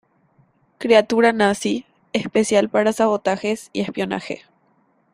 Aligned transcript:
Criatura 0.79 1.31
nazi 1.31 1.85
especial 2.11 2.69
para 2.69 2.91
sabotajes 2.91 3.69
y 3.71 3.81
espionaje. 3.81 4.45